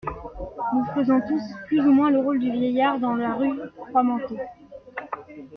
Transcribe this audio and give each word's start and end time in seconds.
Nous 0.73 0.83
faisons 0.95 1.21
tous 1.27 1.43
plus 1.67 1.79
ou 1.81 1.91
moins 1.93 2.09
le 2.09 2.17
rôle 2.21 2.39
du 2.39 2.49
vieillard 2.51 2.99
dans 2.99 3.13
la 3.13 3.35
rue 3.35 3.59
Froidmanteau. 3.89 4.35